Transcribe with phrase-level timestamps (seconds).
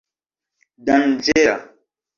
[0.89, 1.57] danĝera